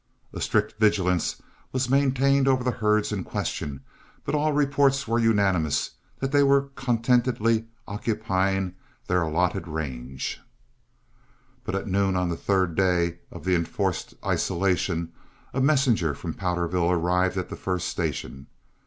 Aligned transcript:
A 0.33 0.41
strict 0.41 0.79
vigilance 0.79 1.43
was 1.71 1.87
maintained 1.87 2.47
over 2.47 2.63
the 2.63 2.71
herds 2.71 3.11
in 3.11 3.23
question, 3.23 3.81
but 4.25 4.33
all 4.33 4.51
reports 4.51 5.07
were 5.07 5.19
unanimous 5.19 5.91
that 6.17 6.31
they 6.31 6.41
were 6.41 6.69
contentedly 6.73 7.65
occupying 7.87 8.73
their 9.07 9.21
allotted 9.21 9.67
range. 9.67 10.41
But 11.63 11.75
at 11.75 11.85
noon 11.87 12.15
on 12.15 12.29
the 12.29 12.35
third 12.35 12.73
day 12.73 13.19
of 13.29 13.45
the 13.45 13.53
enforced 13.53 14.15
isolation, 14.25 15.11
a 15.53 15.61
messenger 15.61 16.15
from 16.15 16.33
Powderville 16.33 16.89
arrived 16.89 17.37
at 17.37 17.49
the 17.49 17.55
first 17.55 17.87
station. 17.87 18.47